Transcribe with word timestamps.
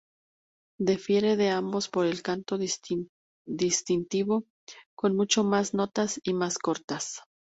Difiere 0.79 1.37
de 1.37 1.51
ambas 1.51 1.87
por 1.87 2.07
el 2.07 2.23
canto 2.23 2.57
distintivo, 3.45 4.45
con 4.95 5.15
mucho 5.15 5.43
más 5.43 5.75
notas 5.75 6.19
y 6.23 6.33
más 6.33 6.57
cortas. 6.57 7.21